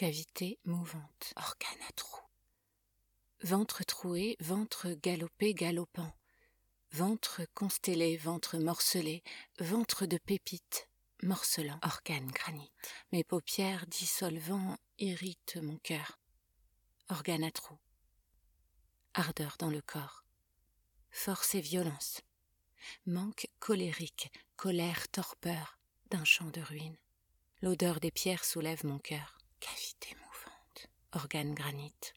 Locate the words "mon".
15.62-15.76, 28.86-28.98